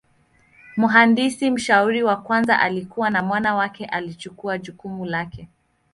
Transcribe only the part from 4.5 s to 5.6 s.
jukumu lake.